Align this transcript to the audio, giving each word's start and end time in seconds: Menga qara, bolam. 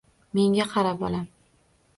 Menga 0.37 0.67
qara, 0.71 0.95
bolam. 1.05 1.29